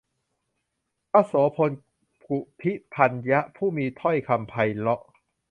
[1.11, 1.33] พระโส
[1.69, 1.71] ณ
[2.27, 5.01] กุฎิกัณณะ ผู้มีถ้อยคำไพเราะ